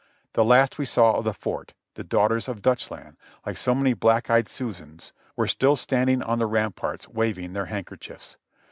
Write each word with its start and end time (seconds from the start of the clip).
The 0.33 0.43
last 0.43 0.79
we 0.79 0.85
saw 0.85 1.13
of 1.17 1.25
the 1.25 1.31
Fort, 1.31 1.75
the 1.93 2.03
daughters 2.03 2.47
of 2.47 2.63
Dutchland, 2.63 3.17
like 3.45 3.55
so 3.55 3.75
many 3.75 3.93
black 3.93 4.31
eyed 4.31 4.49
Susans, 4.49 5.13
were 5.35 5.45
still 5.45 5.75
standing 5.75 6.23
on 6.23 6.39
the 6.39 6.47
ramparts 6.47 7.07
waving 7.07 7.53
their 7.53 7.67
handkerchiefs. 7.67 8.37